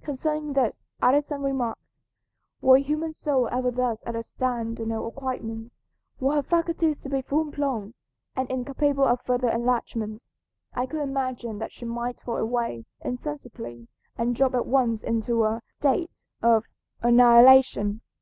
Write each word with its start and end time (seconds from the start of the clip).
Concerning 0.00 0.54
this, 0.54 0.86
Addison 1.02 1.42
remarks, 1.42 2.02
"Were 2.62 2.76
a 2.78 2.82
human 2.82 3.12
soul 3.12 3.46
ever 3.52 3.70
thus 3.70 4.02
at 4.06 4.16
a 4.16 4.22
stand 4.22 4.80
in 4.80 4.88
her 4.88 5.04
acquirements, 5.06 5.76
were 6.18 6.36
her 6.36 6.42
faculties 6.42 6.98
to 7.00 7.10
be 7.10 7.20
full 7.20 7.44
blown 7.50 7.92
and 8.34 8.50
incapable 8.50 9.04
of 9.04 9.20
further 9.20 9.50
enlargement, 9.50 10.28
I 10.72 10.86
could 10.86 11.00
imagine 11.02 11.58
that 11.58 11.72
she 11.72 11.84
might 11.84 12.22
fall 12.22 12.38
away 12.38 12.86
insensibly 13.04 13.86
and 14.16 14.34
drop 14.34 14.54
at 14.54 14.64
once 14.64 15.02
into 15.02 15.44
a 15.44 15.60
state 15.68 16.24
of 16.40 16.64
annihilation. 17.02 18.00